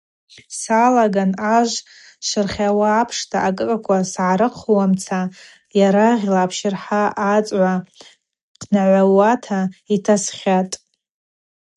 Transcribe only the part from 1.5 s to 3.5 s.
ажв шырхьауа апшта